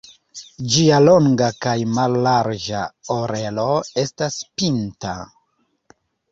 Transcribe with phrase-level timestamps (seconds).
[0.75, 2.81] Ĝia longa kaj mallarĝa
[3.19, 3.69] orelo
[4.07, 5.17] estas pinta.